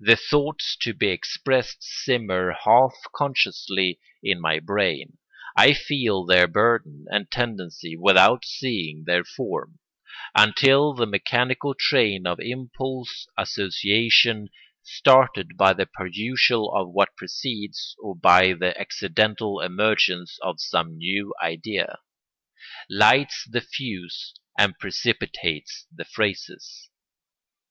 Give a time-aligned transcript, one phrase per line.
[0.00, 5.18] The thoughts to be expressed simmer half consciously in my brain.
[5.54, 9.78] I feel their burden and tendency without seeing their form,
[10.34, 14.48] until the mechanical train of impulsive association,
[14.82, 21.34] started by the perusal of what precedes or by the accidental emergence of some new
[21.42, 21.98] idea,
[22.88, 26.88] lights the fuse and precipitates the phrases.